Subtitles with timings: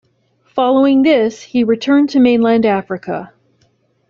[0.55, 3.33] Following this he returned to mainland Africa.